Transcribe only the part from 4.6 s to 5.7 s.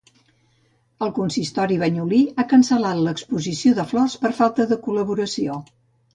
de col·laboració.